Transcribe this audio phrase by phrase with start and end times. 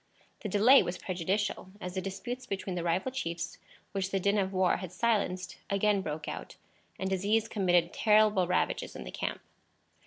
[0.39, 3.59] The delay was prejudicial, as the disputes between the rival chiefs,
[3.91, 6.55] which the din of war had silenced, again broke out,
[6.97, 9.41] and disease committed terrible ravages in the camp.